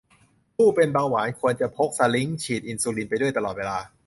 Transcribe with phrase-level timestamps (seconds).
[0.55, 3.77] ผู้เป็นเบาหวาน ควรจะพกสลิงก์ฉีดอินซูลิน ไปด้วยตลอดเวลา